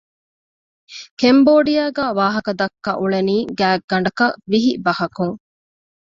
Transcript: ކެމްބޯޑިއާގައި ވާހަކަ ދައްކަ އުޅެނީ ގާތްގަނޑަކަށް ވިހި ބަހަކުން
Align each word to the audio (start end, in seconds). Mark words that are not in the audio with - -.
ކެމްބޯޑިއާގައި 1.19 2.13
ވާހަކަ 2.19 2.51
ދައްކަ 2.59 2.91
އުޅެނީ 2.99 3.35
ގާތްގަނޑަކަށް 3.59 4.37
ވިހި 4.51 4.73
ބަހަކުން 4.85 5.35